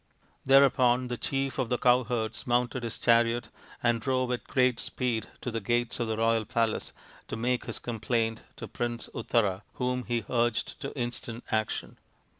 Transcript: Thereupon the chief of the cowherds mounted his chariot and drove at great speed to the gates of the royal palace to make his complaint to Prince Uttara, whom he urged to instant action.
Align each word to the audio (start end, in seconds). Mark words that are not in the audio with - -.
Thereupon 0.45 1.09
the 1.09 1.15
chief 1.17 1.59
of 1.59 1.69
the 1.69 1.77
cowherds 1.77 2.47
mounted 2.47 2.81
his 2.81 2.97
chariot 2.97 3.51
and 3.83 4.01
drove 4.01 4.31
at 4.31 4.45
great 4.45 4.79
speed 4.79 5.27
to 5.41 5.51
the 5.51 5.59
gates 5.59 5.99
of 5.99 6.07
the 6.07 6.17
royal 6.17 6.43
palace 6.43 6.91
to 7.27 7.35
make 7.37 7.65
his 7.65 7.77
complaint 7.77 8.41
to 8.55 8.67
Prince 8.67 9.11
Uttara, 9.13 9.61
whom 9.73 10.05
he 10.05 10.25
urged 10.27 10.79
to 10.81 10.91
instant 10.97 11.43
action. 11.51 11.99